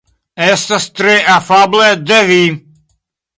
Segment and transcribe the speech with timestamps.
[0.45, 2.41] Estas tre afable de vi.